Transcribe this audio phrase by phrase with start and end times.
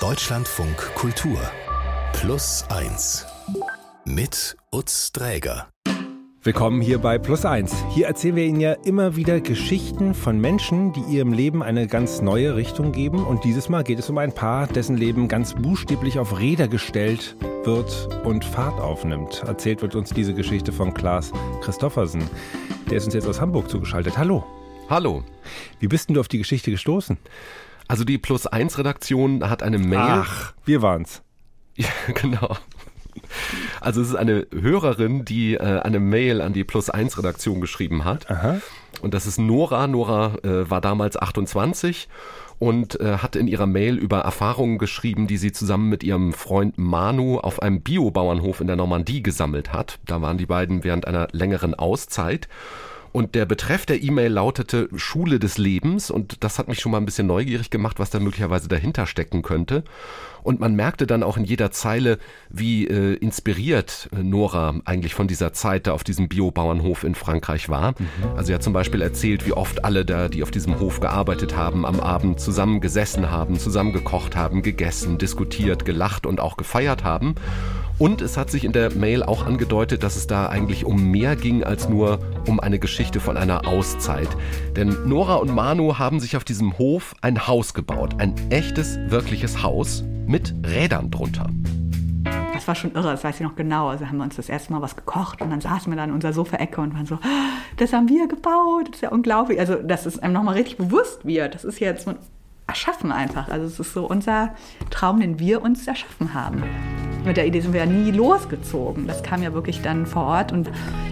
[0.00, 1.38] Deutschlandfunk Kultur
[2.14, 3.26] Plus 1
[4.06, 5.68] mit Utz Dräger.
[6.42, 7.74] Willkommen hier bei Plus 1.
[7.90, 12.22] Hier erzählen wir Ihnen ja immer wieder Geschichten von Menschen, die ihrem Leben eine ganz
[12.22, 13.26] neue Richtung geben.
[13.26, 17.36] Und dieses Mal geht es um ein Paar, dessen Leben ganz buchstäblich auf Räder gestellt
[17.64, 19.42] wird und Fahrt aufnimmt.
[19.46, 21.30] Erzählt wird uns diese Geschichte von Klaas
[21.60, 22.22] Christoffersen.
[22.88, 24.16] Der ist uns jetzt aus Hamburg zugeschaltet.
[24.16, 24.46] Hallo.
[24.88, 25.24] Hallo.
[25.78, 27.18] Wie bist denn du auf die Geschichte gestoßen?
[27.90, 29.98] Also die Plus 1 Redaktion hat eine Mail.
[29.98, 31.22] Ach, wir waren's.
[31.76, 32.56] Ja, genau.
[33.80, 38.04] Also es ist eine Hörerin, die äh, eine Mail an die Plus 1 Redaktion geschrieben
[38.04, 38.30] hat.
[38.30, 38.60] Aha.
[39.00, 39.88] Und das ist Nora.
[39.88, 42.08] Nora äh, war damals 28
[42.60, 46.78] und äh, hat in ihrer Mail über Erfahrungen geschrieben, die sie zusammen mit ihrem Freund
[46.78, 49.98] Manu auf einem Biobauernhof in der Normandie gesammelt hat.
[50.06, 52.46] Da waren die beiden während einer längeren Auszeit.
[53.12, 56.98] Und der Betreff der E-Mail lautete Schule des Lebens und das hat mich schon mal
[56.98, 59.82] ein bisschen neugierig gemacht, was da möglicherweise dahinter stecken könnte.
[60.42, 65.28] Und man merkte dann auch in jeder Zeile, wie äh, inspiriert äh, Nora eigentlich von
[65.28, 67.92] dieser Zeit da auf diesem Biobauernhof in Frankreich war.
[67.92, 68.06] Mhm.
[68.36, 71.56] Also sie hat zum Beispiel erzählt, wie oft alle da, die auf diesem Hof gearbeitet
[71.56, 77.04] haben, am Abend zusammen gesessen haben, zusammen gekocht haben, gegessen, diskutiert, gelacht und auch gefeiert
[77.04, 77.34] haben.
[78.00, 81.36] Und es hat sich in der Mail auch angedeutet, dass es da eigentlich um mehr
[81.36, 84.28] ging als nur um eine Geschichte von einer Auszeit.
[84.74, 88.14] Denn Nora und Manu haben sich auf diesem Hof ein Haus gebaut.
[88.16, 91.50] Ein echtes, wirkliches Haus mit Rädern drunter.
[92.54, 93.88] Das war schon irre, das weiß ich noch genau.
[93.88, 96.12] Also haben wir uns das erste Mal was gekocht und dann saßen wir da in
[96.12, 99.60] unserer Sofaecke und waren so, ah, das haben wir gebaut, das ist ja unglaublich.
[99.60, 101.54] Also das ist einem nochmal richtig bewusst wird.
[101.54, 102.08] Das ist jetzt
[102.70, 103.48] erschaffen einfach.
[103.48, 104.54] Also es ist so unser
[104.90, 106.62] Traum, den wir uns erschaffen haben.
[107.24, 109.08] Mit der Idee sind wir ja nie losgezogen.
[109.08, 110.70] Das kam ja wirklich dann vor Ort und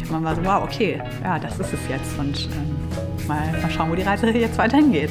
[0.08, 2.16] man war so, wow, okay, ja, das ist es jetzt.
[2.16, 5.10] Und ähm, mal, mal schauen, wo die Reise jetzt weiterhin geht.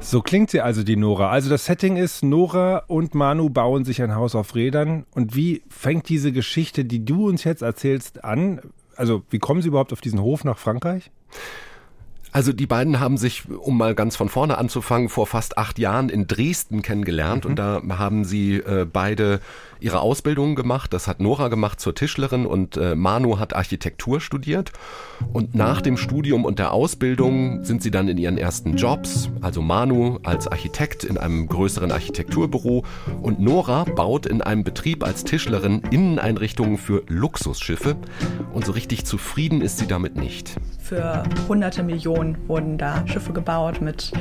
[0.00, 1.28] So klingt sie also, die Nora.
[1.28, 5.04] Also das Setting ist, Nora und Manu bauen sich ein Haus auf Rädern.
[5.14, 8.62] Und wie fängt diese Geschichte, die du uns jetzt erzählst, an?
[8.96, 11.10] Also wie kommen sie überhaupt auf diesen Hof nach Frankreich?
[12.32, 16.08] Also die beiden haben sich, um mal ganz von vorne anzufangen, vor fast acht Jahren
[16.08, 17.50] in Dresden kennengelernt mhm.
[17.50, 19.40] und da haben sie äh, beide
[19.80, 20.92] ihre Ausbildung gemacht.
[20.92, 24.72] Das hat Nora gemacht zur Tischlerin und äh, Manu hat Architektur studiert.
[25.32, 29.30] Und nach dem Studium und der Ausbildung sind sie dann in ihren ersten Jobs.
[29.40, 32.84] Also Manu als Architekt in einem größeren Architekturbüro
[33.22, 37.96] und Nora baut in einem Betrieb als Tischlerin Inneneinrichtungen für Luxusschiffe.
[38.52, 40.56] Und so richtig zufrieden ist sie damit nicht.
[40.80, 44.12] Für hunderte Millionen wurden da Schiffe gebaut mit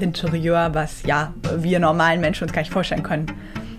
[0.00, 3.26] Interieur, was ja wir normalen Menschen uns gar nicht vorstellen können.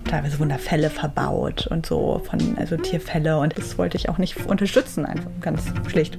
[0.08, 4.46] Teilweise wurden Fälle verbaut und so von also Tierfälle und das wollte ich auch nicht
[4.46, 6.18] unterstützen, einfach ganz schlicht.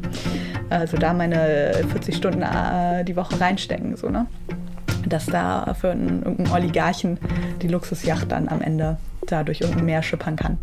[0.69, 4.25] Also da meine 40 Stunden äh, die Woche reinstecken, so ne
[5.07, 7.19] dass da für einen, irgendeinen Oligarchen
[7.62, 8.97] die Luxusjacht dann am Ende
[9.28, 10.57] da durch irgendein Meer schippern kann.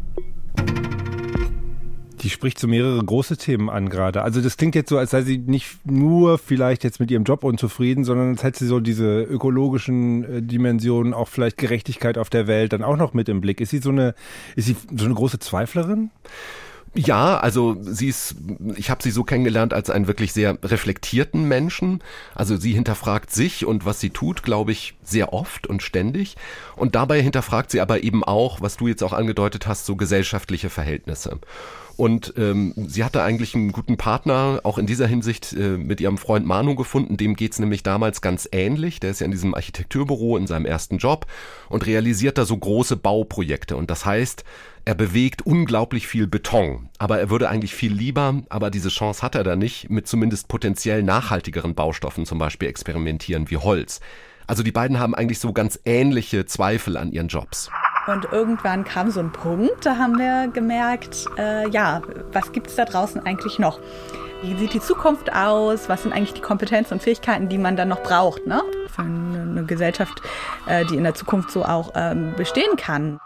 [2.22, 4.22] Die spricht so mehrere große Themen an gerade.
[4.22, 7.44] Also das klingt jetzt so, als sei sie nicht nur vielleicht jetzt mit ihrem Job
[7.44, 12.46] unzufrieden, sondern als hätte sie so diese ökologischen äh, Dimensionen, auch vielleicht Gerechtigkeit auf der
[12.46, 13.60] Welt dann auch noch mit im Blick.
[13.60, 14.14] Ist sie so eine,
[14.56, 16.10] ist sie so eine große Zweiflerin?
[16.94, 18.34] Ja, also sie ist,
[18.76, 22.02] ich habe sie so kennengelernt als einen wirklich sehr reflektierten Menschen.
[22.34, 26.36] Also sie hinterfragt sich und was sie tut, glaube ich, sehr oft und ständig.
[26.76, 30.68] Und dabei hinterfragt sie aber eben auch, was du jetzt auch angedeutet hast, so gesellschaftliche
[30.68, 31.38] Verhältnisse.
[31.96, 36.18] Und ähm, sie hatte eigentlich einen guten Partner, auch in dieser Hinsicht äh, mit ihrem
[36.18, 37.16] Freund Manu gefunden.
[37.16, 39.00] Dem geht's nämlich damals ganz ähnlich.
[39.00, 41.26] Der ist ja in diesem Architekturbüro in seinem ersten Job
[41.68, 43.76] und realisiert da so große Bauprojekte.
[43.76, 44.44] Und das heißt,
[44.84, 49.36] er bewegt unglaublich viel Beton, aber er würde eigentlich viel lieber, aber diese Chance hat
[49.36, 54.00] er da nicht, mit zumindest potenziell nachhaltigeren Baustoffen zum Beispiel experimentieren wie Holz.
[54.48, 57.70] Also die beiden haben eigentlich so ganz ähnliche Zweifel an ihren Jobs.
[58.06, 62.02] Und irgendwann kam so ein Punkt, da haben wir gemerkt, äh, ja,
[62.32, 63.78] was gibt es da draußen eigentlich noch?
[64.42, 65.88] Wie sieht die Zukunft aus?
[65.88, 68.60] Was sind eigentlich die Kompetenzen und Fähigkeiten, die man dann noch braucht, ne?
[68.88, 70.20] Für eine Gesellschaft,
[70.66, 73.20] äh, die in der Zukunft so auch ähm, bestehen kann.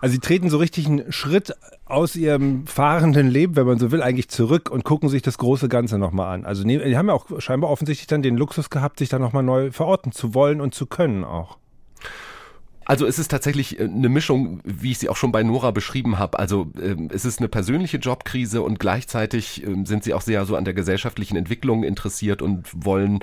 [0.00, 1.54] Also sie treten so richtig einen Schritt
[1.86, 5.68] aus ihrem fahrenden Leben, wenn man so will, eigentlich zurück und gucken sich das große
[5.68, 6.44] Ganze nochmal an.
[6.44, 9.70] Also die haben ja auch scheinbar offensichtlich dann den Luxus gehabt, sich da nochmal neu
[9.70, 11.58] verorten zu wollen und zu können auch.
[12.88, 16.18] Also es ist tatsächlich äh, eine Mischung, wie ich sie auch schon bei Nora beschrieben
[16.18, 16.38] habe.
[16.38, 20.56] Also ähm, es ist eine persönliche Jobkrise und gleichzeitig ähm, sind sie auch sehr so
[20.56, 23.20] an der gesellschaftlichen Entwicklung interessiert und wollen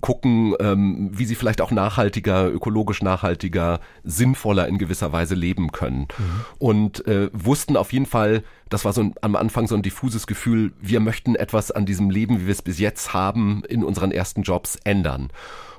[0.00, 6.08] gucken, ähm, wie sie vielleicht auch nachhaltiger, ökologisch nachhaltiger, sinnvoller in gewisser Weise leben können.
[6.18, 6.44] Mhm.
[6.58, 10.26] Und äh, wussten auf jeden Fall, das war so ein, am Anfang so ein diffuses
[10.26, 14.10] Gefühl, wir möchten etwas an diesem Leben, wie wir es bis jetzt haben, in unseren
[14.10, 15.28] ersten Jobs ändern.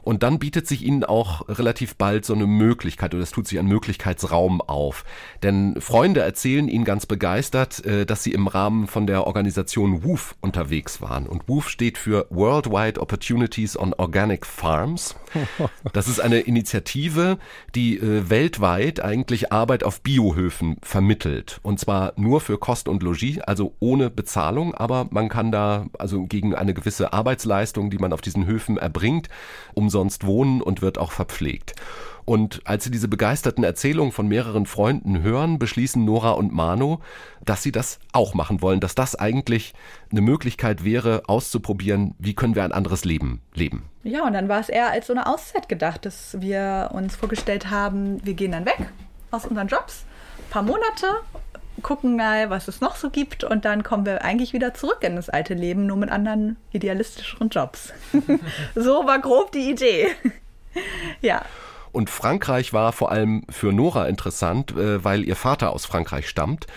[0.06, 3.58] Und dann bietet sich ihnen auch relativ bald so eine Möglichkeit oder es tut sich
[3.60, 5.04] ein Möglichkeitsraum auf.
[5.44, 10.36] Denn Freunde erzählen ihnen ganz begeistert, äh, dass sie im Rahmen von der Organisation WOOF
[10.42, 11.26] unterwegs waren.
[11.26, 15.16] Und WOOF steht für Worldwide Opportunities on Organic Farms.
[15.94, 17.38] Das ist eine Initiative,
[17.74, 21.60] die äh, weltweit eigentlich Arbeit auf Biohöfen vermittelt.
[21.64, 26.26] Und zwar nur für Kost und Logis, also ohne Bezahlung, aber man kann da also
[26.26, 29.30] gegen eine gewisse Arbeitsleistung, die man auf diesen Höfen erbringt,
[29.96, 31.74] umsonst wohnen und wird auch verpflegt.
[32.26, 37.00] Und als sie diese begeisterten Erzählungen von mehreren Freunden hören, beschließen Nora und Mano,
[37.46, 39.74] dass sie das auch machen wollen, dass das eigentlich
[40.12, 43.84] eine Möglichkeit wäre, auszuprobieren, wie können wir ein anderes Leben leben.
[44.04, 47.70] Ja, und dann war es eher als so eine Auszeit gedacht, dass wir uns vorgestellt
[47.70, 48.90] haben, wir gehen dann weg
[49.32, 50.04] aus unseren Jobs,
[50.40, 51.08] ein paar Monate,
[51.82, 55.16] gucken mal, was es noch so gibt und dann kommen wir eigentlich wieder zurück in
[55.16, 57.94] das alte Leben, nur mit anderen idealistischeren Jobs.
[58.76, 60.08] so war grob die Idee.
[61.22, 61.44] ja.
[61.92, 66.68] Und Frankreich war vor allem für Nora interessant, äh, weil ihr Vater aus Frankreich stammt.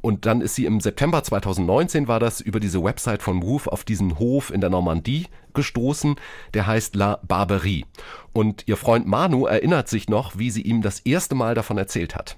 [0.00, 3.82] Und dann ist sie im September 2019 war das über diese Website von Woof auf
[3.82, 6.14] diesen Hof in der Normandie gestoßen,
[6.54, 7.84] der heißt La Barberie.
[8.32, 12.14] Und ihr Freund Manu erinnert sich noch, wie sie ihm das erste Mal davon erzählt
[12.14, 12.36] hat.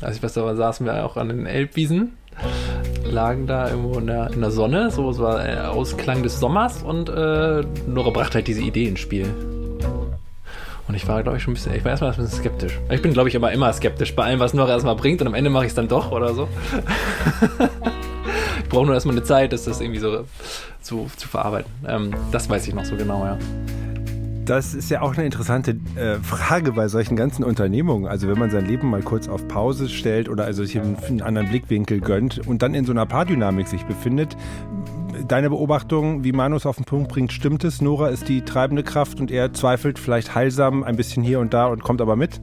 [0.00, 2.12] Also ich weiß, da saßen wir auch an den Elbwiesen,
[3.04, 6.82] lagen da irgendwo in der, in der Sonne, so es war äh, Ausklang des Sommers
[6.82, 9.26] und äh, Nora brachte halt diese Idee ins Spiel.
[10.88, 12.78] Und ich war, glaube ich, schon ein bisschen, ich war erstmal ein bisschen skeptisch.
[12.90, 15.34] Ich bin, glaube ich, aber immer skeptisch bei allem, was Nora erstmal bringt und am
[15.34, 16.46] Ende mache ich es dann doch oder so.
[18.62, 20.24] ich brauche nur erstmal eine Zeit, das irgendwie so
[20.82, 21.72] zu, zu verarbeiten.
[21.88, 23.38] Ähm, das weiß ich noch so genau, ja.
[24.46, 28.06] Das ist ja auch eine interessante äh, Frage bei solchen ganzen Unternehmungen.
[28.06, 31.20] Also wenn man sein Leben mal kurz auf Pause stellt oder also sich einen, einen
[31.20, 34.36] anderen Blickwinkel gönnt und dann in so einer Paardynamik sich befindet,
[35.26, 37.82] deine Beobachtung, wie Manus auf den Punkt bringt, stimmt es?
[37.82, 41.66] Nora ist die treibende Kraft und er zweifelt vielleicht heilsam ein bisschen hier und da
[41.66, 42.40] und kommt aber mit?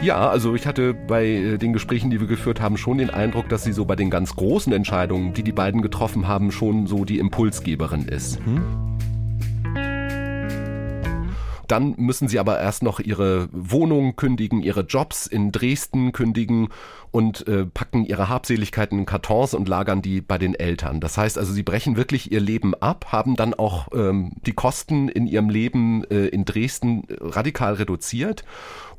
[0.00, 3.50] Ja, also ich hatte bei äh, den Gesprächen, die wir geführt haben, schon den Eindruck,
[3.50, 7.04] dass sie so bei den ganz großen Entscheidungen, die die beiden getroffen haben, schon so
[7.04, 8.38] die Impulsgeberin ist.
[8.46, 8.62] Hm?
[11.68, 16.68] Dann müssen sie aber erst noch ihre Wohnung kündigen, ihre Jobs in Dresden kündigen
[17.10, 21.00] und äh, packen ihre Habseligkeiten in Kartons und lagern die bei den Eltern.
[21.00, 25.08] Das heißt also, sie brechen wirklich ihr Leben ab, haben dann auch ähm, die Kosten
[25.08, 28.44] in ihrem Leben äh, in Dresden radikal reduziert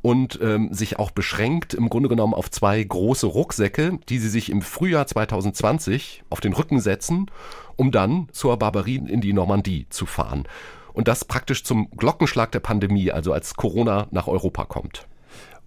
[0.02, 4.50] und ähm, sich auch beschränkt im Grunde genommen auf zwei große Rucksäcke, die sie sich
[4.50, 7.30] im Frühjahr 2020 auf den Rücken setzen,
[7.76, 10.44] um dann zur Barbarie in die Normandie zu fahren.
[10.92, 15.06] Und das praktisch zum Glockenschlag der Pandemie, also als Corona nach Europa kommt.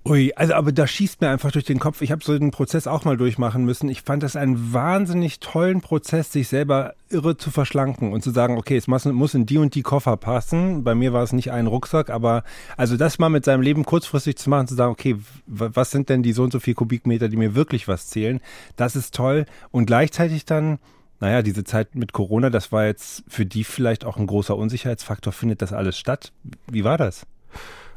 [0.06, 2.02] Ui, also aber da schießt mir einfach durch den Kopf.
[2.02, 3.88] Ich habe so den Prozess auch mal durchmachen müssen.
[3.88, 8.58] Ich fand das einen wahnsinnig tollen Prozess, sich selber irre zu verschlanken und zu sagen,
[8.58, 10.84] okay, es muss, in die und die Koffer passen.
[10.84, 12.44] Bei mir war es nicht ein Rucksack, aber
[12.76, 15.16] also das mal mit seinem Leben kurzfristig zu machen, zu sagen, okay,
[15.48, 18.42] was sind denn die so und so viel Kubikmeter, die mir wirklich was zählen,
[18.76, 19.46] das ist toll.
[19.72, 20.80] Und gleichzeitig dann
[21.20, 25.32] naja, diese Zeit mit Corona, das war jetzt für die vielleicht auch ein großer Unsicherheitsfaktor.
[25.34, 26.32] Findet das alles statt?
[26.70, 27.26] Wie war das?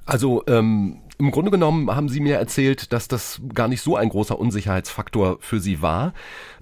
[0.05, 4.11] Also ähm, im Grunde genommen haben Sie mir erzählt, dass das gar nicht so ein
[4.11, 6.13] großer Unsicherheitsfaktor für Sie war.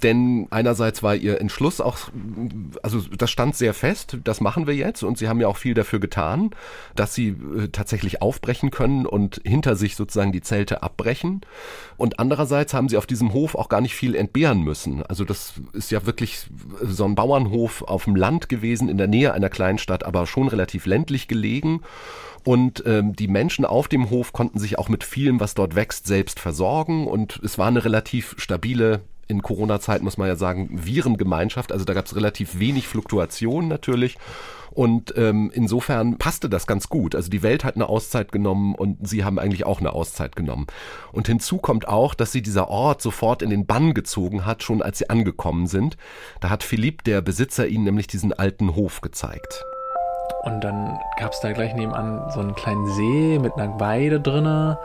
[0.03, 1.99] Denn einerseits war Ihr Entschluss auch,
[2.83, 5.75] also das stand sehr fest, das machen wir jetzt und Sie haben ja auch viel
[5.75, 6.51] dafür getan,
[6.95, 11.41] dass Sie äh, tatsächlich aufbrechen können und hinter sich sozusagen die Zelte abbrechen.
[11.97, 15.03] Und andererseits haben Sie auf diesem Hof auch gar nicht viel entbehren müssen.
[15.05, 16.47] Also das ist ja wirklich
[16.81, 20.47] so ein Bauernhof auf dem Land gewesen, in der Nähe einer kleinen Stadt, aber schon
[20.47, 21.81] relativ ländlich gelegen.
[22.45, 26.07] Und ähm, die Menschen auf dem Hof konnten sich auch mit vielem, was dort wächst,
[26.07, 27.07] selbst versorgen.
[27.07, 31.73] Und es war eine relativ stabile in Corona-Zeit muss man ja sagen, Virengemeinschaft.
[31.73, 34.17] Also da gab es relativ wenig Fluktuation natürlich.
[34.71, 37.15] Und ähm, insofern passte das ganz gut.
[37.15, 40.67] Also die Welt hat eine Auszeit genommen und sie haben eigentlich auch eine Auszeit genommen.
[41.13, 44.83] Und hinzu kommt auch, dass sie dieser Ort sofort in den Bann gezogen hat, schon
[44.83, 45.97] als sie angekommen sind.
[46.41, 49.65] Da hat Philipp, der Besitzer, ihnen nämlich diesen alten Hof gezeigt.
[50.43, 54.79] Und dann gab es da gleich nebenan so einen kleinen See mit einer Weide drinne.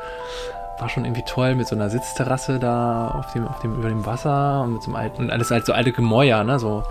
[0.79, 4.05] War schon irgendwie toll mit so einer Sitzterrasse da auf dem, auf dem, über dem
[4.05, 6.83] Wasser und mit so einem alten, und alles halt so alte Gemäuer, ne, so.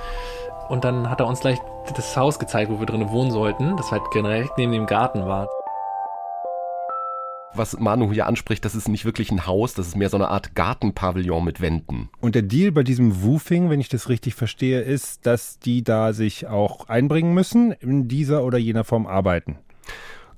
[0.68, 1.58] Und dann hat er uns gleich
[1.96, 5.48] das Haus gezeigt, wo wir drinnen wohnen sollten, das halt direkt neben dem Garten war
[7.54, 10.28] was Manu hier anspricht, das ist nicht wirklich ein Haus, das ist mehr so eine
[10.28, 12.08] Art Gartenpavillon mit Wänden.
[12.20, 16.12] Und der Deal bei diesem Woofing, wenn ich das richtig verstehe, ist, dass die da
[16.12, 19.58] sich auch einbringen müssen, in dieser oder jener Form arbeiten.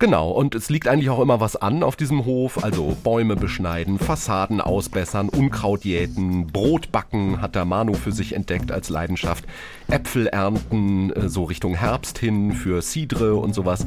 [0.00, 3.98] Genau, und es liegt eigentlich auch immer was an auf diesem Hof, also Bäume beschneiden,
[3.98, 9.44] Fassaden ausbessern, Unkraut jäten, Brot backen hat der Manu für sich entdeckt als Leidenschaft,
[9.88, 13.84] Äpfel ernten, äh, so Richtung Herbst hin für Cidre und sowas.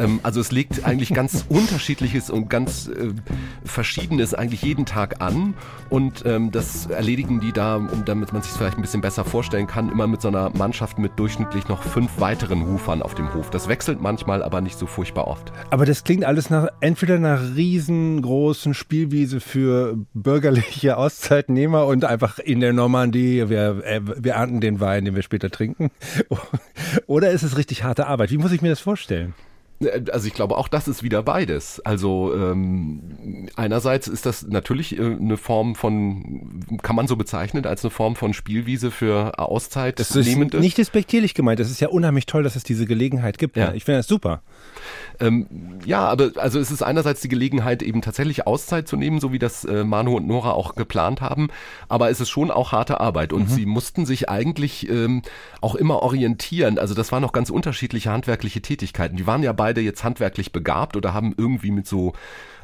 [0.00, 3.10] Ähm, also es legt eigentlich ganz unterschiedliches und ganz äh,
[3.64, 5.54] verschiedenes eigentlich jeden Tag an
[5.90, 9.66] und ähm, das erledigen die da, um damit man sich vielleicht ein bisschen besser vorstellen
[9.66, 13.50] kann, immer mit so einer Mannschaft mit durchschnittlich noch fünf weiteren Hufern auf dem Hof.
[13.50, 15.52] Das wechselt manchmal, aber nicht so furchtbar oft.
[15.70, 22.60] Aber das klingt alles nach entweder nach riesengroßen Spielwiese für bürgerliche Auszeitnehmer und einfach in
[22.60, 25.90] der Normandie, wir, äh, wir ernten den Wein, den wir später trinken.
[27.06, 28.30] Oder ist es richtig harte Arbeit?
[28.30, 29.34] Wie muss ich mir das vorstellen?
[29.80, 31.80] Äh, also ich glaube, auch das ist wieder beides.
[31.80, 37.84] Also ähm, einerseits ist das natürlich äh, eine Form von, kann man so bezeichnen, als
[37.84, 39.98] eine Form von Spielwiese für Auszeit.
[39.98, 41.60] Das ist nicht despektierlich gemeint.
[41.60, 43.56] Das ist ja unheimlich toll, dass es diese Gelegenheit gibt.
[43.56, 43.72] Ja.
[43.74, 44.42] Ich finde das super.
[45.18, 45.46] Ähm,
[45.84, 49.38] ja, aber also es ist einerseits die Gelegenheit, eben tatsächlich Auszeit zu nehmen, so wie
[49.38, 51.48] das äh, Manu und Nora auch geplant haben.
[51.88, 53.54] Aber es ist schon auch harte Arbeit und mhm.
[53.54, 55.22] sie mussten sich eigentlich ähm,
[55.60, 56.78] auch immer orientieren.
[56.78, 59.16] Also das waren noch ganz unterschiedliche handwerkliche Tätigkeiten.
[59.16, 62.12] Die waren ja beide jetzt handwerklich begabt oder haben irgendwie mit so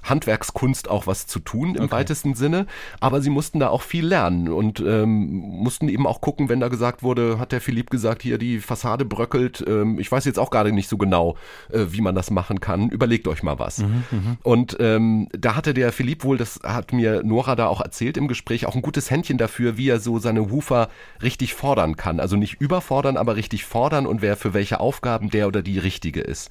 [0.08, 1.92] Handwerkskunst auch was zu tun im okay.
[1.92, 2.66] weitesten Sinne,
[3.00, 6.68] aber sie mussten da auch viel lernen und ähm, mussten eben auch gucken, wenn da
[6.68, 10.50] gesagt wurde, hat der Philipp gesagt, hier die Fassade bröckelt, ähm, ich weiß jetzt auch
[10.50, 11.36] gerade nicht so genau,
[11.70, 13.78] äh, wie man das machen kann, überlegt euch mal was.
[13.78, 17.80] Mhm, mhm, und ähm, da hatte der Philipp wohl, das hat mir Nora da auch
[17.80, 20.88] erzählt im Gespräch, auch ein gutes Händchen dafür, wie er so seine Hufer
[21.22, 22.20] richtig fordern kann.
[22.20, 26.20] Also nicht überfordern, aber richtig fordern und wer für welche Aufgaben der oder die richtige
[26.20, 26.50] ist.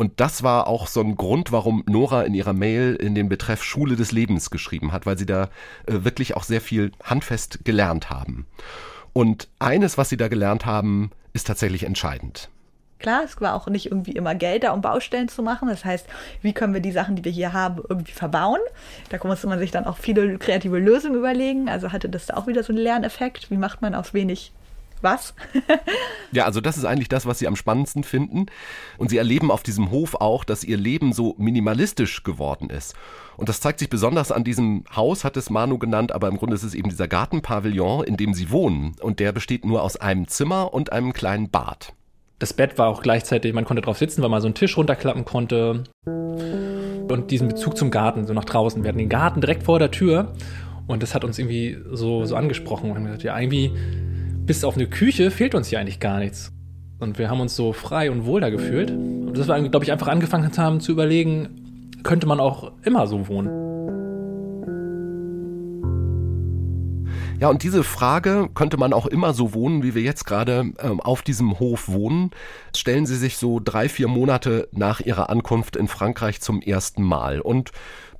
[0.00, 3.62] Und das war auch so ein Grund, warum Nora in ihrer Mail in den Betreff
[3.62, 5.50] Schule des Lebens geschrieben hat, weil sie da
[5.84, 8.46] äh, wirklich auch sehr viel handfest gelernt haben.
[9.12, 12.48] Und eines, was sie da gelernt haben, ist tatsächlich entscheidend.
[12.98, 15.68] Klar, es war auch nicht irgendwie immer Geld da, um Baustellen zu machen.
[15.68, 16.06] Das heißt,
[16.40, 18.60] wie können wir die Sachen, die wir hier haben, irgendwie verbauen?
[19.10, 21.68] Da musste man sich dann auch viele kreative Lösungen überlegen.
[21.68, 23.50] Also hatte das da auch wieder so einen Lerneffekt.
[23.50, 24.52] Wie macht man aus wenig
[25.02, 25.34] was?
[26.32, 28.46] ja, also das ist eigentlich das, was sie am spannendsten finden.
[28.98, 32.94] Und sie erleben auf diesem Hof auch, dass ihr Leben so minimalistisch geworden ist.
[33.36, 36.54] Und das zeigt sich besonders an diesem Haus, hat es Manu genannt, aber im Grunde
[36.54, 38.96] ist es eben dieser Gartenpavillon, in dem sie wohnen.
[39.00, 41.94] Und der besteht nur aus einem Zimmer und einem kleinen Bad.
[42.38, 45.26] Das Bett war auch gleichzeitig, man konnte drauf sitzen, weil man so einen Tisch runterklappen
[45.26, 45.84] konnte.
[46.06, 48.82] Und diesen Bezug zum Garten, so nach draußen.
[48.82, 50.32] Wir hatten den Garten direkt vor der Tür.
[50.86, 52.88] Und das hat uns irgendwie so, so angesprochen.
[52.88, 53.72] Wir haben gesagt, ja, irgendwie
[54.50, 56.50] bis auf eine Küche fehlt uns hier eigentlich gar nichts.
[56.98, 58.90] Und wir haben uns so frei und wohl da gefühlt.
[58.90, 63.28] Und das war, glaube ich, einfach angefangen haben zu überlegen, könnte man auch immer so
[63.28, 63.46] wohnen.
[67.38, 70.98] Ja, und diese Frage, könnte man auch immer so wohnen, wie wir jetzt gerade ähm,
[71.00, 72.32] auf diesem Hof wohnen,
[72.76, 77.40] stellen Sie sich so drei, vier Monate nach Ihrer Ankunft in Frankreich zum ersten Mal.
[77.40, 77.70] Und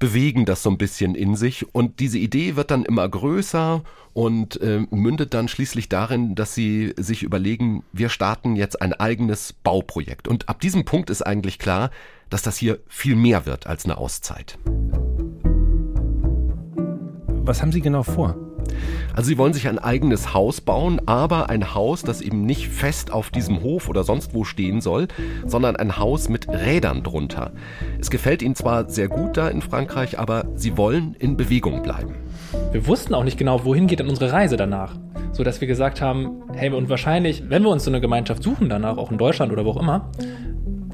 [0.01, 4.61] bewegen das so ein bisschen in sich und diese Idee wird dann immer größer und
[4.61, 10.27] äh, mündet dann schließlich darin, dass sie sich überlegen, wir starten jetzt ein eigenes Bauprojekt.
[10.27, 11.91] Und ab diesem Punkt ist eigentlich klar,
[12.31, 14.59] dass das hier viel mehr wird als eine Auszeit.
[17.43, 18.50] Was haben Sie genau vor?
[19.15, 23.13] Also sie wollen sich ein eigenes Haus bauen, aber ein Haus, das eben nicht fest
[23.13, 25.09] auf diesem Hof oder sonst wo stehen soll,
[25.47, 27.53] sondern ein Haus mit Rädern drunter.
[28.01, 32.15] Es gefällt ihnen zwar sehr gut da in Frankreich, aber sie wollen in Bewegung bleiben.
[32.73, 34.95] Wir wussten auch nicht genau, wohin geht dann unsere Reise danach.
[35.33, 38.69] So dass wir gesagt haben, hey, und wahrscheinlich, wenn wir uns so eine Gemeinschaft suchen
[38.69, 40.11] danach, auch in Deutschland oder wo auch immer,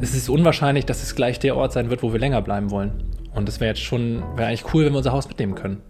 [0.00, 3.02] ist es unwahrscheinlich, dass es gleich der Ort sein wird, wo wir länger bleiben wollen.
[3.36, 5.82] Und es wäre jetzt schon, wäre eigentlich cool, wenn wir unser Haus mitnehmen können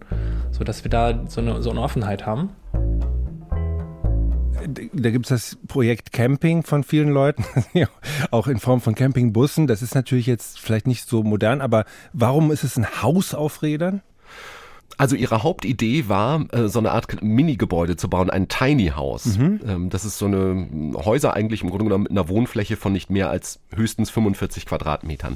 [0.57, 2.49] so dass wir da so eine, so eine Offenheit haben.
[4.93, 7.45] Da gibt es das Projekt Camping von vielen Leuten,
[8.31, 9.67] auch in Form von Campingbussen.
[9.67, 13.61] Das ist natürlich jetzt vielleicht nicht so modern, aber warum ist es ein Haus auf
[13.61, 14.01] Rädern?
[14.97, 19.37] Also ihre Hauptidee war, äh, so eine Art Mini-Gebäude zu bauen, ein Tiny House.
[19.37, 19.59] Mhm.
[19.67, 23.09] Ähm, das ist so eine Häuser eigentlich im Grunde genommen mit einer Wohnfläche von nicht
[23.09, 25.35] mehr als höchstens 45 Quadratmetern.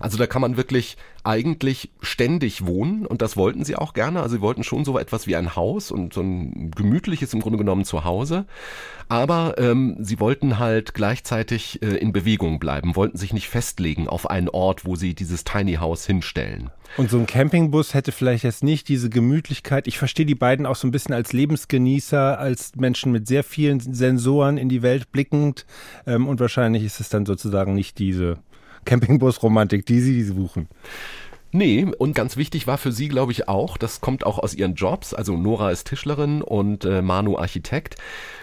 [0.00, 4.22] Also da kann man wirklich eigentlich ständig wohnen und das wollten sie auch gerne.
[4.22, 7.58] Also sie wollten schon so etwas wie ein Haus und so ein gemütliches im Grunde
[7.58, 8.46] genommen Zuhause.
[9.08, 14.30] Aber ähm, sie wollten halt gleichzeitig äh, in Bewegung bleiben, wollten sich nicht festlegen auf
[14.30, 16.70] einen Ort, wo sie dieses Tiny House hinstellen.
[16.98, 19.86] Und so ein Campingbus hätte vielleicht jetzt nicht diese Gemütlichkeit.
[19.86, 23.80] Ich verstehe die beiden auch so ein bisschen als Lebensgenießer, als Menschen mit sehr vielen
[23.80, 25.64] Sensoren in die Welt blickend.
[26.06, 28.38] Ähm, und wahrscheinlich ist es dann sozusagen nicht diese
[28.84, 30.68] Campingbus-Romantik, die sie suchen.
[31.54, 34.74] Nee, und ganz wichtig war für sie, glaube ich, auch, das kommt auch aus ihren
[34.74, 37.96] Jobs, also Nora ist Tischlerin und äh, Manu Architekt.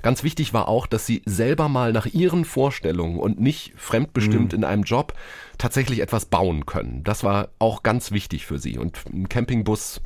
[0.03, 4.59] Ganz wichtig war auch, dass sie selber mal nach ihren Vorstellungen und nicht fremdbestimmt mhm.
[4.59, 5.13] in einem Job
[5.57, 7.03] tatsächlich etwas bauen können.
[7.03, 8.77] Das war auch ganz wichtig für sie.
[8.77, 10.01] Und ein Campingbus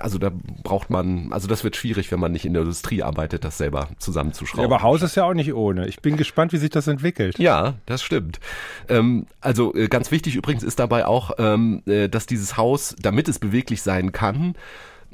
[0.00, 0.30] also da
[0.62, 3.88] braucht man, also das wird schwierig, wenn man nicht in der Industrie arbeitet, das selber
[3.98, 4.68] zusammenzuschrauben.
[4.68, 5.86] Ja, aber Haus ist ja auch nicht ohne.
[5.86, 7.38] Ich bin gespannt, wie sich das entwickelt.
[7.38, 8.40] Ja, das stimmt.
[8.88, 13.28] Ähm, also äh, ganz wichtig übrigens ist dabei auch, ähm, äh, dass dieses Haus, damit
[13.28, 14.54] es beweglich sein kann,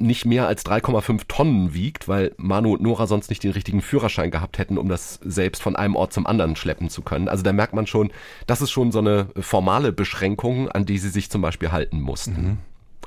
[0.01, 4.31] nicht mehr als 3,5 Tonnen wiegt, weil Manu und Nora sonst nicht den richtigen Führerschein
[4.31, 7.27] gehabt hätten, um das selbst von einem Ort zum anderen schleppen zu können.
[7.27, 8.11] Also da merkt man schon,
[8.47, 12.31] das ist schon so eine formale Beschränkung, an die sie sich zum Beispiel halten mussten.
[12.41, 12.57] Mhm.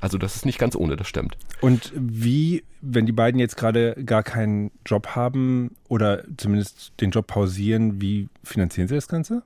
[0.04, 1.38] Also das ist nicht ganz ohne, das stimmt.
[1.62, 7.26] Und wie, wenn die beiden jetzt gerade gar keinen Job haben oder zumindest den Job
[7.26, 9.44] pausieren, wie finanzieren sie das Ganze?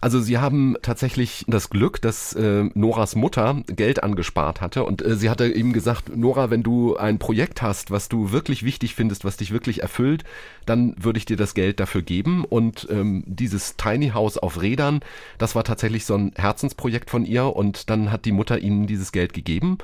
[0.00, 4.84] Also sie haben tatsächlich das Glück, dass äh, Noras Mutter Geld angespart hatte.
[4.84, 8.64] Und äh, sie hatte ihm gesagt, Nora, wenn du ein Projekt hast, was du wirklich
[8.64, 10.24] wichtig findest, was dich wirklich erfüllt,
[10.64, 12.44] dann würde ich dir das Geld dafür geben.
[12.44, 15.00] Und ähm, dieses Tiny House auf Rädern,
[15.36, 17.54] das war tatsächlich so ein Herzensprojekt von ihr.
[17.54, 19.76] Und dann hat die Mutter ihnen dieses Geld gegeben.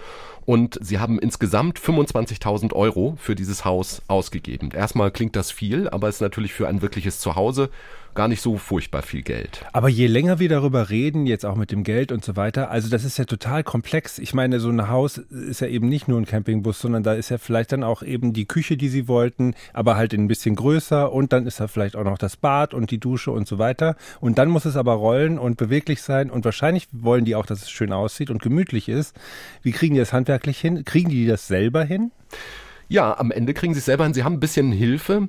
[0.47, 4.71] Und sie haben insgesamt 25.000 Euro für dieses Haus ausgegeben.
[4.71, 7.69] Erstmal klingt das viel, aber ist natürlich für ein wirkliches Zuhause
[8.17, 9.65] gar nicht so furchtbar viel Geld.
[9.73, 12.89] Aber je länger wir darüber reden, jetzt auch mit dem Geld und so weiter, also
[12.89, 14.19] das ist ja total komplex.
[14.19, 17.29] Ich meine, so ein Haus ist ja eben nicht nur ein Campingbus, sondern da ist
[17.29, 21.13] ja vielleicht dann auch eben die Küche, die sie wollten, aber halt ein bisschen größer
[21.13, 23.97] und dann ist da vielleicht auch noch das Bad und die Dusche und so weiter.
[24.21, 27.63] Und dann muss es aber rollen und beweglich sein und wahrscheinlich wollen die auch, dass
[27.63, 29.15] es schön aussieht und gemütlich ist.
[29.63, 30.85] Wie kriegen die das handwerklich hin?
[30.85, 32.11] Kriegen die das selber hin?
[32.89, 34.15] Ja, am Ende kriegen sie es selber hin.
[34.15, 35.29] Sie haben ein bisschen Hilfe,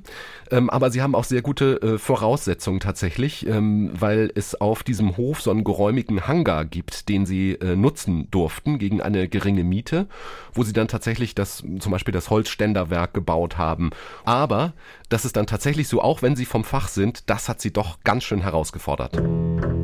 [0.50, 5.16] ähm, aber sie haben auch sehr gute äh, Voraussetzungen tatsächlich, ähm, weil es auf diesem
[5.16, 10.06] Hof so einen geräumigen Hangar gibt, den sie äh, nutzen durften gegen eine geringe Miete,
[10.52, 13.90] wo sie dann tatsächlich das, zum Beispiel das Holzständerwerk gebaut haben.
[14.24, 14.74] Aber
[15.08, 17.98] das ist dann tatsächlich so, auch wenn sie vom Fach sind, das hat sie doch
[18.04, 19.20] ganz schön herausgefordert.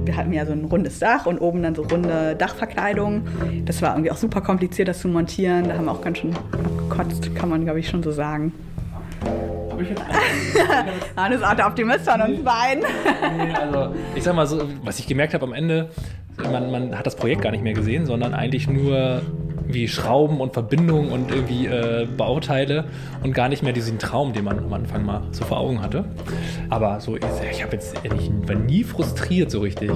[0.04, 3.26] Wir hatten ja so ein rundes Dach und oben dann so runde Dachverkleidung.
[3.64, 5.68] Das war irgendwie auch super kompliziert, das zu montieren.
[5.68, 6.34] Da haben wir auch ganz schön
[6.88, 8.52] gekotzt, kann man glaube ich, schon so sagen.
[9.70, 10.02] Habe ich jetzt
[11.16, 12.84] Hannes der Optimist von uns beiden.
[13.54, 15.90] also, ich sag mal so, was ich gemerkt habe am Ende,
[16.50, 19.22] man, man hat das Projekt gar nicht mehr gesehen, sondern eigentlich nur
[19.66, 22.84] wie Schrauben und Verbindungen und irgendwie äh, Bauteile
[23.22, 26.04] und gar nicht mehr diesen Traum, den man am Anfang mal so vor Augen hatte.
[26.70, 29.90] Aber so, ich, ich habe jetzt ich war nie frustriert so richtig.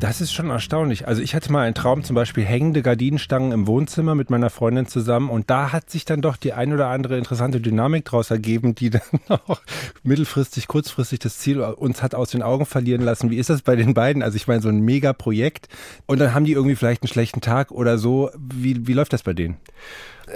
[0.00, 1.08] Das ist schon erstaunlich.
[1.08, 4.86] Also ich hatte mal einen Traum, zum Beispiel hängende Gardinenstangen im Wohnzimmer mit meiner Freundin
[4.86, 8.74] zusammen und da hat sich dann doch die ein oder andere interessante Dynamik daraus ergeben,
[8.74, 9.60] die dann auch
[10.02, 13.30] mittelfristig, kurzfristig das Ziel uns hat aus den Augen verlieren lassen.
[13.30, 14.22] Wie ist das bei den beiden?
[14.22, 15.68] Also ich meine, so ein Mega-Projekt
[16.06, 18.30] und dann haben die irgendwie vielleicht einen schlechten Tag oder so.
[18.36, 19.56] Wie, wie läuft das bei denen?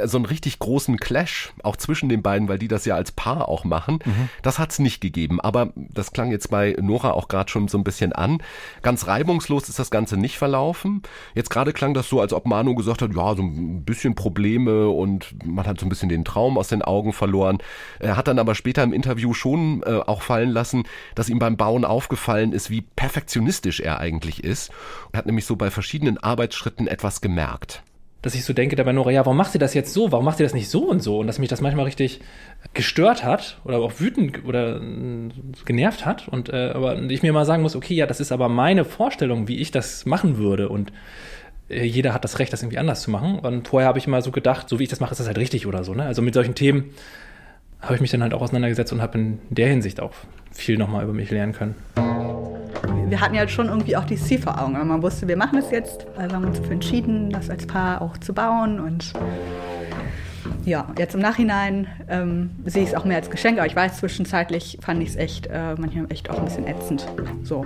[0.04, 3.48] So einen richtig großen Clash, auch zwischen den beiden, weil die das ja als Paar
[3.48, 4.00] auch machen.
[4.04, 4.28] Mhm.
[4.42, 5.40] Das hat es nicht gegeben.
[5.40, 8.42] Aber das klang jetzt bei Nora auch gerade schon so ein bisschen an.
[8.82, 11.02] Ganz reibungslos ist das Ganze nicht verlaufen.
[11.34, 14.88] Jetzt gerade klang das so, als ob Manu gesagt hat, ja, so ein bisschen Probleme
[14.88, 17.58] und man hat so ein bisschen den Traum aus den Augen verloren.
[17.98, 21.56] Er hat dann aber später im Interview schon äh, auch fallen lassen, dass ihm beim
[21.56, 24.70] Bauen aufgefallen ist, wie perfektionistisch er eigentlich ist.
[25.12, 27.82] Er hat nämlich so bei verschiedenen Arbeitsschritten etwas gemerkt
[28.22, 30.10] dass ich so denke dabei Nora, ja, warum macht sie das jetzt so?
[30.10, 31.18] Warum macht sie das nicht so und so?
[31.18, 32.20] Und dass mich das manchmal richtig
[32.74, 35.28] gestört hat oder auch wütend oder äh,
[35.64, 36.26] genervt hat.
[36.26, 39.46] Und äh, aber ich mir mal sagen muss, okay, ja, das ist aber meine Vorstellung,
[39.46, 40.68] wie ich das machen würde.
[40.68, 40.92] Und
[41.68, 43.38] äh, jeder hat das Recht, das irgendwie anders zu machen.
[43.38, 45.38] Und vorher habe ich immer so gedacht, so wie ich das mache, ist das halt
[45.38, 45.94] richtig oder so.
[45.94, 46.04] Ne?
[46.04, 46.90] Also mit solchen Themen
[47.80, 50.12] habe ich mich dann halt auch auseinandergesetzt und habe in der Hinsicht auch
[50.50, 51.76] viel nochmal über mich lernen können
[53.08, 54.72] wir hatten ja schon irgendwie auch die Ziel vor Augen.
[54.72, 56.06] Man wusste, wir machen es jetzt.
[56.16, 58.80] Also haben uns dafür entschieden, das als Paar auch zu bauen.
[58.80, 59.12] Und
[60.64, 63.58] ja, jetzt im Nachhinein ähm, sehe ich es auch mehr als Geschenk.
[63.58, 67.06] Aber ich weiß, zwischenzeitlich fand ich es echt, äh, manchmal echt auch ein bisschen ätzend.
[67.42, 67.64] So.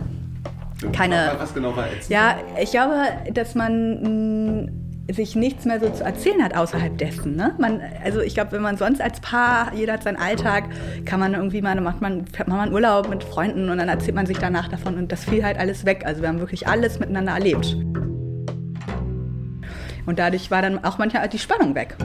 [0.93, 1.33] Keine.
[1.39, 2.09] Was genau war ätzend?
[2.09, 2.95] Ja, ich glaube,
[3.33, 4.73] dass man mh,
[5.11, 7.37] sich nichts mehr so zu erzählen hat außerhalb dessen.
[7.37, 7.55] Ne?
[7.59, 10.65] Man, also ich glaube, wenn man sonst als Paar, jeder hat seinen Alltag,
[11.05, 14.15] kann man irgendwie mal, macht man, fährt man mal Urlaub mit Freunden und dann erzählt
[14.15, 16.05] man sich danach davon und das fiel halt alles weg.
[16.07, 17.77] Also wir haben wirklich alles miteinander erlebt.
[20.07, 21.97] Und dadurch war dann auch manchmal die Spannung weg.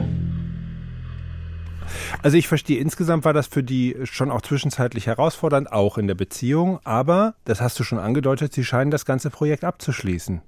[2.22, 6.14] Also ich verstehe, insgesamt war das für die schon auch zwischenzeitlich herausfordernd, auch in der
[6.14, 10.42] Beziehung, aber, das hast du schon angedeutet, sie scheinen das ganze Projekt abzuschließen.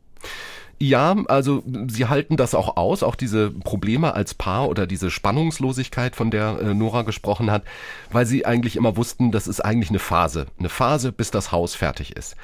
[0.82, 6.16] Ja, also sie halten das auch aus, auch diese Probleme als Paar oder diese Spannungslosigkeit,
[6.16, 7.64] von der äh, Nora gesprochen hat,
[8.10, 11.74] weil sie eigentlich immer wussten, das ist eigentlich eine Phase, eine Phase, bis das Haus
[11.74, 12.34] fertig ist.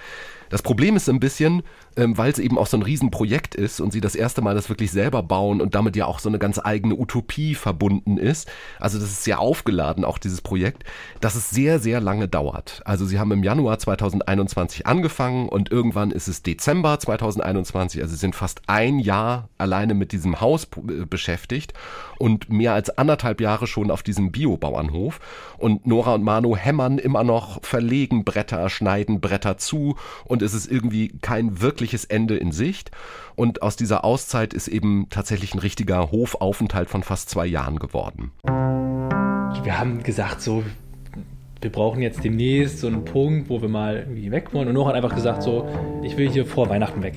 [0.51, 1.63] Das Problem ist ein bisschen,
[1.97, 4.69] ähm, weil es eben auch so ein Riesenprojekt ist und sie das erste Mal das
[4.69, 8.49] wirklich selber bauen und damit ja auch so eine ganz eigene Utopie verbunden ist.
[8.79, 10.85] Also das ist sehr aufgeladen, auch dieses Projekt,
[11.21, 12.83] dass es sehr, sehr lange dauert.
[12.85, 18.03] Also sie haben im Januar 2021 angefangen und irgendwann ist es Dezember 2021.
[18.03, 21.73] Also sie sind fast ein Jahr alleine mit diesem Haus äh, beschäftigt
[22.19, 25.21] und mehr als anderthalb Jahre schon auf diesem Biobauernhof.
[25.59, 30.71] Und Nora und Manu hämmern immer noch, verlegen Bretter, schneiden Bretter zu und es ist
[30.71, 32.91] irgendwie kein wirkliches Ende in Sicht.
[33.35, 38.33] Und aus dieser Auszeit ist eben tatsächlich ein richtiger Hofaufenthalt von fast zwei Jahren geworden.
[39.63, 40.63] Wir haben gesagt, so,
[41.61, 44.69] wir brauchen jetzt demnächst so einen Punkt, wo wir mal irgendwie weg wollen.
[44.69, 45.69] Und Nora hat einfach gesagt, so,
[46.03, 47.15] ich will hier vor Weihnachten weg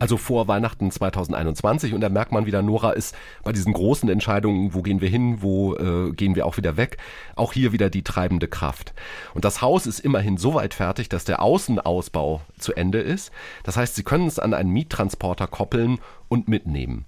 [0.00, 1.94] also vor Weihnachten 2021.
[1.94, 5.42] Und da merkt man wieder, Nora ist bei diesen großen Entscheidungen, wo gehen wir hin,
[5.42, 6.96] wo äh, gehen wir auch wieder weg,
[7.36, 8.92] auch hier wieder die treibende Kraft.
[9.34, 13.30] Und das Haus ist immerhin so weit fertig, dass der Außenausbau zu Ende ist.
[13.62, 17.04] Das heißt, Sie können es an einen Miettransporter koppeln und mitnehmen.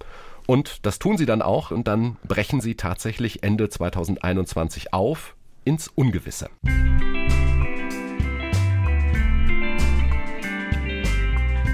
[0.46, 5.88] Und das tun sie dann auch und dann brechen sie tatsächlich Ende 2021 auf ins
[5.88, 6.50] Ungewisse.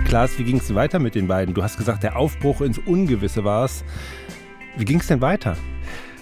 [0.08, 1.52] Klaas, wie ging es weiter mit den beiden?
[1.52, 3.84] Du hast gesagt, der Aufbruch ins Ungewisse war es.
[4.78, 5.54] Wie ging es denn weiter?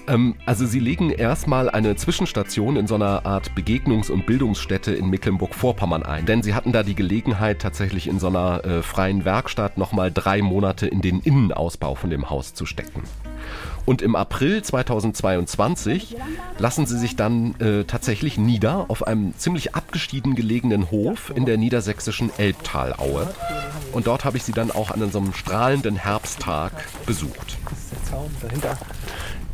[0.09, 5.09] Ähm, also sie legen erstmal eine Zwischenstation in so einer Art Begegnungs- und Bildungsstätte in
[5.09, 6.27] Mecklenburg-Vorpommern ein.
[6.27, 10.43] Denn sie hatten da die Gelegenheit, tatsächlich in so einer äh, freien Werkstatt nochmal drei
[10.43, 13.05] Monate in den Innenausbau von dem Haus zu stecken.
[13.87, 16.17] Und im April 2022
[16.59, 21.57] lassen sie sich dann äh, tatsächlich nieder auf einem ziemlich abgeschieden gelegenen Hof in der
[21.57, 23.33] niedersächsischen Elbtalaue.
[23.93, 26.73] Und dort habe ich sie dann auch an so einem strahlenden Herbsttag
[27.07, 27.57] besucht.
[27.71, 28.77] Das ist der Zaun dahinter.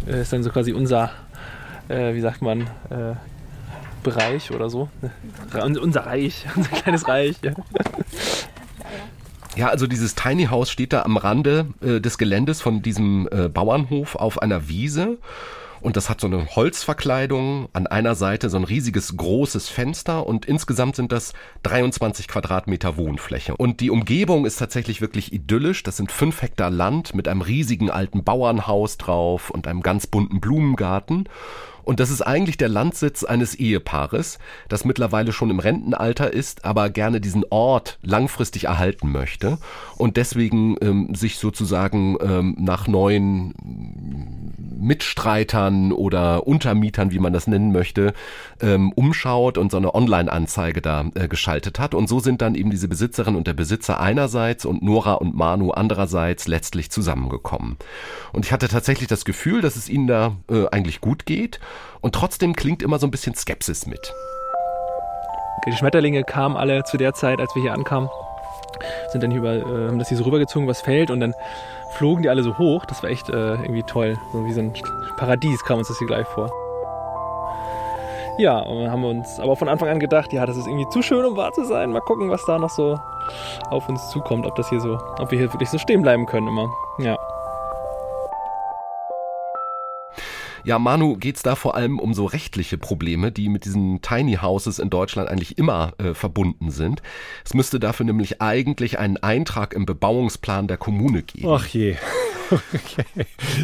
[0.07, 1.11] Das äh, ist dann so quasi unser,
[1.89, 3.15] äh, wie sagt man, äh,
[4.03, 4.89] Bereich oder so.
[5.63, 7.37] Unser Reich, unser kleines Reich.
[7.43, 7.53] Ja.
[9.57, 13.49] Ja, also dieses Tiny House steht da am Rande äh, des Geländes von diesem äh,
[13.49, 15.19] Bauernhof auf einer Wiese.
[15.83, 20.47] Und das hat so eine Holzverkleidung, an einer Seite so ein riesiges großes Fenster und
[20.47, 21.33] insgesamt sind das
[21.65, 23.57] 23 Quadratmeter Wohnfläche.
[23.57, 25.83] Und die Umgebung ist tatsächlich wirklich idyllisch.
[25.83, 30.41] Das sind fünf Hektar Land mit einem riesigen alten Bauernhaus drauf und einem ganz bunten
[30.41, 31.29] Blumengarten.
[31.85, 36.91] Und das ist eigentlich der Landsitz eines Ehepaares, das mittlerweile schon im Rentenalter ist, aber
[36.91, 39.59] gerne diesen Ort langfristig erhalten möchte
[39.97, 43.55] und deswegen ähm, sich sozusagen ähm, nach neuen
[44.83, 48.15] Mitstreitern oder Untermietern, wie man das nennen möchte,
[48.61, 51.95] ähm, umschaut und so eine Online-Anzeige da äh, geschaltet hat.
[51.95, 55.71] Und so sind dann eben diese Besitzerin und der Besitzer einerseits und Nora und Manu
[55.71, 57.77] andererseits letztlich zusammengekommen.
[58.33, 61.61] Und ich hatte tatsächlich das Gefühl, dass es ihnen da äh, eigentlich gut geht.
[62.01, 64.13] Und trotzdem klingt immer so ein bisschen Skepsis mit.
[65.67, 68.09] Die Schmetterlinge kamen alle zu der Zeit, als wir hier ankamen,
[69.11, 71.35] sind dann hier über, äh, haben das hier so rübergezogen was Feld und dann
[71.93, 72.85] flogen die alle so hoch.
[72.87, 74.17] Das war echt äh, irgendwie toll.
[74.33, 74.73] So wie so ein
[75.17, 76.51] Paradies kam uns das hier gleich vor.
[78.39, 80.89] Ja, und dann haben wir uns aber von Anfang an gedacht, ja, das ist irgendwie
[80.89, 81.91] zu schön, um wahr zu sein.
[81.91, 82.99] Mal gucken, was da noch so
[83.71, 86.49] auf uns zukommt, ob das hier so, ob wir hier wirklich so stehen bleiben können
[86.49, 86.69] immer.
[86.99, 87.17] Ja.
[90.65, 94.79] Ja, Manu, geht's da vor allem um so rechtliche Probleme, die mit diesen Tiny Houses
[94.79, 97.03] in Deutschland eigentlich immer äh, verbunden sind.
[97.45, 101.49] Es müsste dafür nämlich eigentlich einen Eintrag im Bebauungsplan der Kommune geben.
[101.49, 101.97] Ach je.
[102.53, 103.05] Okay.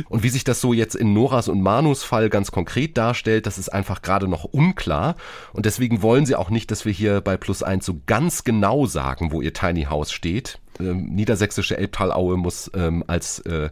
[0.09, 3.59] Und wie sich das so jetzt in Noras und Manus Fall ganz konkret darstellt, das
[3.59, 5.17] ist einfach gerade noch unklar.
[5.53, 8.87] Und deswegen wollen sie auch nicht, dass wir hier bei Plus eins so ganz genau
[8.87, 10.59] sagen, wo ihr Tiny House steht.
[10.81, 13.69] Ähm, niedersächsische Elbtalaue muss ähm, als äh,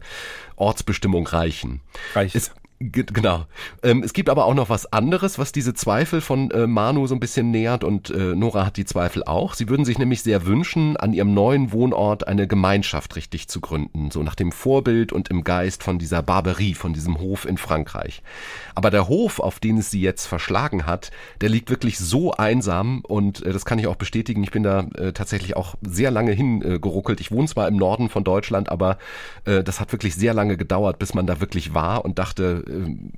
[0.55, 1.81] Ortsbestimmung reichen.
[2.13, 2.35] Reicht.
[2.35, 3.45] Es, Genau.
[3.81, 7.15] Ähm, es gibt aber auch noch was anderes, was diese Zweifel von äh, Manu so
[7.15, 9.55] ein bisschen nähert und äh, Nora hat die Zweifel auch.
[9.55, 14.11] Sie würden sich nämlich sehr wünschen, an ihrem neuen Wohnort eine Gemeinschaft richtig zu gründen,
[14.11, 18.21] so nach dem Vorbild und im Geist von dieser Barberie, von diesem Hof in Frankreich.
[18.75, 21.09] Aber der Hof, auf den es sie jetzt verschlagen hat,
[21.41, 24.43] der liegt wirklich so einsam und äh, das kann ich auch bestätigen.
[24.43, 27.21] Ich bin da äh, tatsächlich auch sehr lange hingeruckelt.
[27.21, 28.99] ich wohne zwar im Norden von Deutschland, aber
[29.45, 32.66] äh, das hat wirklich sehr lange gedauert, bis man da wirklich war und dachte, äh,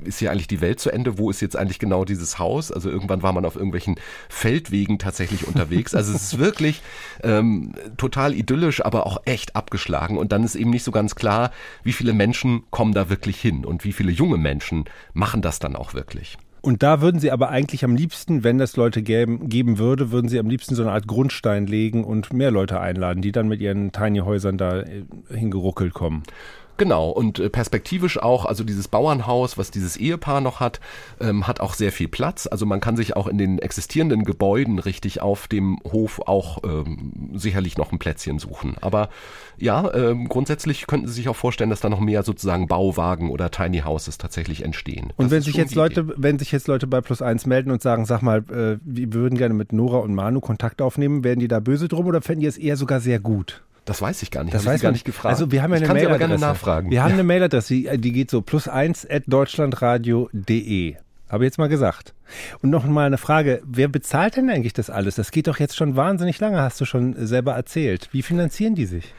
[0.03, 1.17] ist hier eigentlich die Welt zu Ende?
[1.17, 2.71] Wo ist jetzt eigentlich genau dieses Haus?
[2.71, 3.95] Also irgendwann war man auf irgendwelchen
[4.29, 5.95] Feldwegen tatsächlich unterwegs.
[5.95, 6.81] Also es ist wirklich
[7.23, 10.17] ähm, total idyllisch, aber auch echt abgeschlagen.
[10.17, 11.51] Und dann ist eben nicht so ganz klar,
[11.83, 15.75] wie viele Menschen kommen da wirklich hin und wie viele junge Menschen machen das dann
[15.75, 16.38] auch wirklich.
[16.62, 20.27] Und da würden Sie aber eigentlich am liebsten, wenn das Leute geben, geben würde, würden
[20.27, 23.62] Sie am liebsten so eine Art Grundstein legen und mehr Leute einladen, die dann mit
[23.62, 26.23] ihren Tiny Häusern da äh, hingeruckelt kommen.
[26.80, 30.80] Genau, und äh, perspektivisch auch, also dieses Bauernhaus, was dieses Ehepaar noch hat,
[31.20, 32.48] ähm, hat auch sehr viel Platz.
[32.48, 37.32] Also man kann sich auch in den existierenden Gebäuden richtig auf dem Hof auch ähm,
[37.36, 38.78] sicherlich noch ein Plätzchen suchen.
[38.80, 39.10] Aber
[39.58, 43.52] ja, ähm, grundsätzlich könnten Sie sich auch vorstellen, dass da noch mehr sozusagen Bauwagen oder
[43.52, 45.12] Tiny Houses tatsächlich entstehen.
[45.18, 46.13] Und Das wenn sich jetzt Leute, Idee.
[46.15, 49.38] wenn sich jetzt Leute bei Plus eins melden und sagen, sag mal, äh, wir würden
[49.38, 52.48] gerne mit Nora und Manu Kontakt aufnehmen, werden die da böse drum oder fänden die
[52.48, 53.63] es eher sogar sehr gut?
[53.89, 54.54] Das weiß ich gar nicht.
[54.54, 55.34] Das ich weiß Sie gar nicht gefragt.
[55.34, 56.39] Also wir haben ja ich eine kann Sie aber Mailadresse.
[56.39, 56.91] gerne nachfragen.
[56.91, 60.95] Wir haben eine Mailadresse, die, die geht so plus eins at deutschlandradio.de.
[61.30, 62.13] Habe ich jetzt mal gesagt.
[62.62, 65.15] Und noch mal eine Frage, wer bezahlt denn eigentlich das alles?
[65.15, 68.10] Das geht doch jetzt schon wahnsinnig lange, hast du schon selber erzählt.
[68.12, 69.13] Wie finanzieren die sich?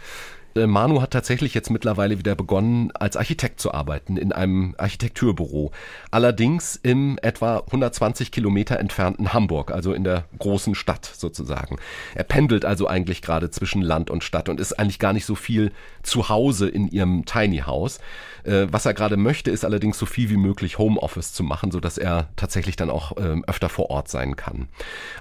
[0.54, 5.70] Äh, Manu hat tatsächlich jetzt mittlerweile wieder begonnen, als Architekt zu arbeiten in einem Architekturbüro.
[6.10, 11.76] Allerdings im etwa 120 Kilometer entfernten Hamburg, also in der großen Stadt sozusagen.
[12.14, 15.34] Er pendelt also eigentlich gerade zwischen Land und Stadt und ist eigentlich gar nicht so
[15.34, 18.00] viel zu Hause in ihrem Tiny House.
[18.44, 21.98] Äh, Was er gerade möchte, ist allerdings so viel wie möglich Homeoffice zu machen, sodass
[21.98, 24.68] er tatsächlich dann auch ähm, öfter vor Ort sein kann.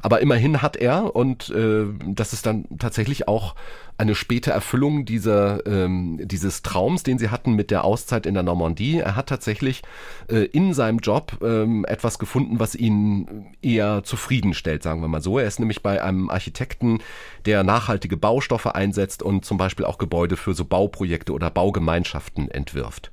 [0.01, 3.55] Aber immerhin hat er, und äh, das ist dann tatsächlich auch
[3.99, 8.43] eine späte Erfüllung dieser, ähm, dieses Traums, den sie hatten mit der Auszeit in der
[8.43, 8.99] Normandie.
[8.99, 9.81] Er hat tatsächlich
[10.29, 15.37] äh, in seinem Job ähm, etwas gefunden, was ihn eher zufriedenstellt, sagen wir mal so.
[15.37, 16.99] Er ist nämlich bei einem Architekten,
[17.45, 23.11] der nachhaltige Baustoffe einsetzt und zum Beispiel auch Gebäude für so Bauprojekte oder Baugemeinschaften entwirft.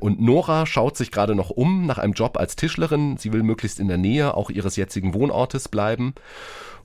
[0.00, 3.16] Und Nora schaut sich gerade noch um nach einem Job als Tischlerin.
[3.16, 6.14] Sie will möglichst in der Nähe auch ihres jetzigen Wohnortes bleiben.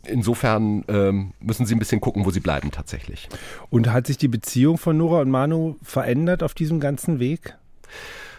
[0.05, 3.29] Insofern ähm, müssen sie ein bisschen gucken, wo sie bleiben tatsächlich.
[3.69, 7.55] Und hat sich die Beziehung von Nora und Manu verändert auf diesem ganzen Weg?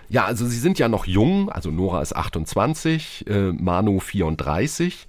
[0.09, 5.07] Ja, also sie sind ja noch jung, also Nora ist 28, äh, Manu 34.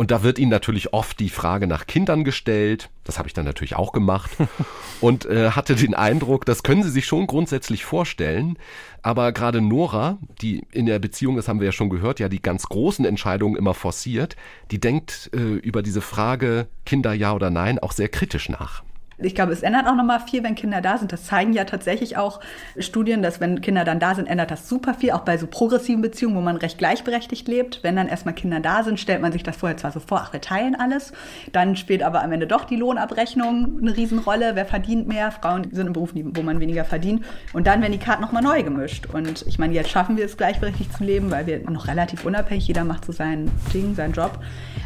[0.00, 2.88] Und da wird ihnen natürlich oft die Frage nach Kindern gestellt.
[3.04, 4.30] Das habe ich dann natürlich auch gemacht.
[5.02, 8.56] und äh, hatte den Eindruck, das können sie sich schon grundsätzlich vorstellen.
[9.02, 12.40] Aber gerade Nora, die in der Beziehung, das haben wir ja schon gehört, ja die
[12.40, 14.36] ganz großen Entscheidungen immer forciert,
[14.70, 18.82] die denkt äh, über diese Frage Kinder ja oder nein auch sehr kritisch nach.
[19.22, 21.12] Ich glaube, es ändert auch nochmal viel, wenn Kinder da sind.
[21.12, 22.40] Das zeigen ja tatsächlich auch
[22.78, 26.02] Studien, dass wenn Kinder dann da sind, ändert das super viel, auch bei so progressiven
[26.02, 27.80] Beziehungen, wo man recht gleichberechtigt lebt.
[27.82, 30.32] Wenn dann erstmal Kinder da sind, stellt man sich das vorher zwar so vor, ach,
[30.32, 31.12] wir teilen alles.
[31.52, 34.52] Dann spielt aber am Ende doch die Lohnabrechnung eine Riesenrolle.
[34.54, 35.30] Wer verdient mehr?
[35.30, 37.24] Frauen sind im Beruf, wo man weniger verdient.
[37.52, 39.06] Und dann werden die Karten nochmal neu gemischt.
[39.06, 42.66] Und ich meine, jetzt schaffen wir es gleichberechtigt zu leben, weil wir noch relativ unabhängig,
[42.66, 44.38] jeder macht so sein Ding, seinen Job.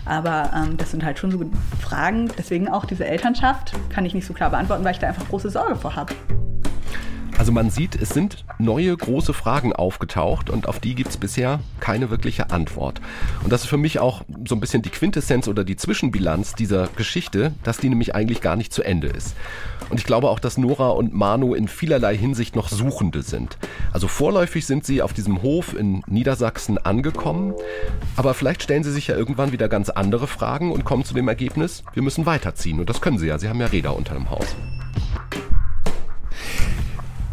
[0.06, 1.40] Aber ähm, das sind halt schon so
[1.80, 2.30] Fragen.
[2.36, 5.50] Deswegen auch diese Elternschaft kann ich nicht so klar beantworten, weil ich da einfach große
[5.50, 6.14] Sorge vor habe.
[7.36, 11.60] Also man sieht, es sind neue große Fragen aufgetaucht und auf die gibt es bisher
[11.80, 13.00] keine wirkliche Antwort.
[13.42, 16.88] Und das ist für mich auch so ein bisschen die Quintessenz oder die Zwischenbilanz dieser
[16.96, 19.34] Geschichte, dass die nämlich eigentlich gar nicht zu Ende ist.
[19.90, 23.58] Und ich glaube auch, dass Nora und Manu in vielerlei Hinsicht noch Suchende sind.
[23.92, 27.52] Also vorläufig sind sie auf diesem Hof in Niedersachsen angekommen,
[28.16, 31.28] aber vielleicht stellen sie sich ja irgendwann wieder ganz andere Fragen und kommen zu dem
[31.28, 32.80] Ergebnis, wir müssen weiterziehen.
[32.80, 34.56] Und das können sie ja, sie haben ja Räder unter dem Haus.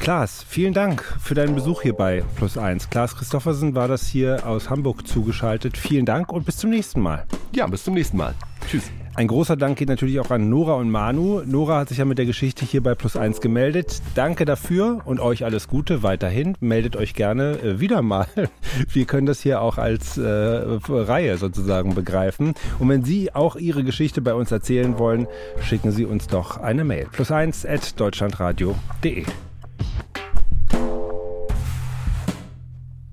[0.01, 2.89] Klaas, vielen Dank für deinen Besuch hier bei Plus 1.
[2.89, 5.77] Klaas Christoffersen war das hier aus Hamburg zugeschaltet.
[5.77, 7.27] Vielen Dank und bis zum nächsten Mal.
[7.55, 8.33] Ja, bis zum nächsten Mal.
[8.67, 8.89] Tschüss.
[9.13, 11.43] Ein großer Dank geht natürlich auch an Nora und Manu.
[11.45, 14.01] Nora hat sich ja mit der Geschichte hier bei Plus 1 gemeldet.
[14.15, 16.57] Danke dafür und euch alles Gute weiterhin.
[16.61, 18.25] Meldet euch gerne äh, wieder mal.
[18.91, 22.55] Wir können das hier auch als äh, Reihe sozusagen begreifen.
[22.79, 25.27] Und wenn Sie auch Ihre Geschichte bei uns erzählen wollen,
[25.61, 27.07] schicken Sie uns doch eine Mail.
[27.11, 29.25] Plus 1 at deutschlandradio.de.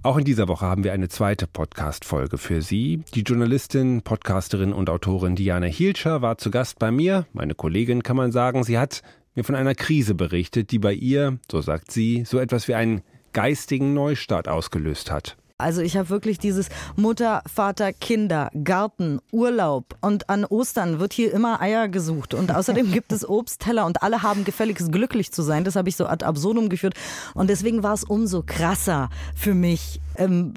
[0.05, 3.03] Auch in dieser Woche haben wir eine zweite Podcast-Folge für Sie.
[3.15, 7.27] Die Journalistin, Podcasterin und Autorin Diana Hielscher war zu Gast bei mir.
[7.33, 9.03] Meine Kollegin kann man sagen, sie hat
[9.35, 13.03] mir von einer Krise berichtet, die bei ihr, so sagt sie, so etwas wie einen
[13.33, 15.37] geistigen Neustart ausgelöst hat.
[15.61, 21.33] Also ich habe wirklich dieses Mutter, Vater, Kinder, Garten, Urlaub und an Ostern wird hier
[21.33, 25.65] immer Eier gesucht und außerdem gibt es Obstteller und alle haben gefälligst glücklich zu sein.
[25.65, 26.95] Das habe ich so ad absurdum geführt
[27.35, 30.01] und deswegen war es umso krasser für mich.
[30.15, 30.55] Ähm,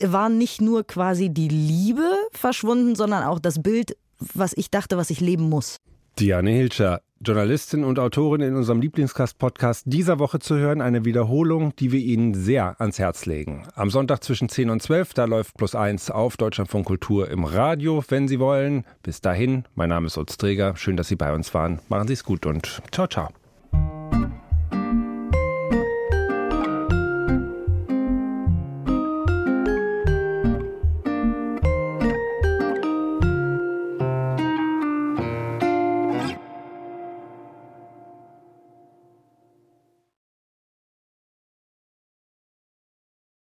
[0.00, 3.96] war nicht nur quasi die Liebe verschwunden, sondern auch das Bild,
[4.34, 5.78] was ich dachte, was ich leben muss.
[6.18, 10.80] Diane Hilscher, Journalistin und Autorin in unserem Lieblingscast-Podcast dieser Woche zu hören.
[10.80, 13.66] Eine Wiederholung, die wir Ihnen sehr ans Herz legen.
[13.74, 18.04] Am Sonntag zwischen 10 und 12, da läuft Plus 1 auf Deutschlandfunk Kultur im Radio,
[18.08, 18.84] wenn Sie wollen.
[19.02, 20.76] Bis dahin, mein Name ist Utz Träger.
[20.76, 21.80] Schön, dass Sie bei uns waren.
[21.88, 23.28] Machen Sie es gut und ciao, ciao.